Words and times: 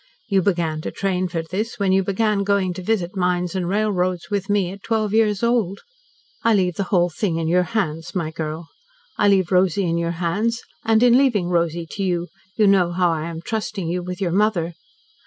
You 0.29 0.41
began 0.41 0.81
to 0.81 0.89
train 0.89 1.27
for 1.27 1.43
this 1.43 1.77
when 1.77 1.91
you 1.91 2.03
began 2.03 2.43
going 2.43 2.73
to 2.73 2.81
visit 2.81 3.15
mines 3.15 3.53
and 3.53 3.69
railroads 3.69 4.31
with 4.31 4.49
me 4.49 4.71
at 4.71 4.81
twelve 4.81 5.13
years 5.13 5.43
old. 5.43 5.81
I 6.41 6.55
leave 6.55 6.73
the 6.77 6.85
whole 6.85 7.11
thing 7.11 7.35
in 7.37 7.47
your 7.47 7.61
hands, 7.77 8.15
my 8.15 8.31
girl, 8.31 8.67
I 9.19 9.27
leave 9.27 9.51
Rosy 9.51 9.83
in 9.83 9.99
your 9.99 10.17
hands, 10.17 10.63
and 10.83 11.03
in 11.03 11.19
leaving 11.19 11.49
Rosy 11.49 11.85
to 11.91 12.01
you, 12.03 12.29
you 12.57 12.65
know 12.65 12.91
how 12.91 13.11
I 13.11 13.25
am 13.29 13.43
trusting 13.43 13.89
you 13.89 14.01
with 14.01 14.19
your 14.19 14.31
mother. 14.31 14.73